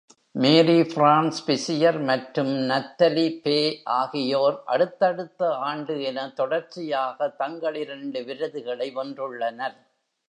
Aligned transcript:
Marie-France 0.35 1.39
பிசியர் 1.45 1.99
மற்றும் 2.01 2.53
நத்தலி 2.69 3.25
பே 3.43 3.57
ஆகியோர் 3.97 4.57
அடுத்தடுத்த 4.65 5.51
ஆண்டு 5.61 5.95
என 6.03 6.27
தொடர்ச்சியாக 6.31 7.29
தங்கள் 7.37 7.75
இரண்டு 7.75 8.21
விருதுகளை 8.23 8.89
வென்றுள்ளனர். 8.95 9.77